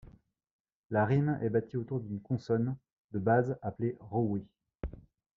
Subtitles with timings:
[0.89, 2.75] La rime est bâtie autour d'une consonne
[3.11, 4.43] de base appelée rawy.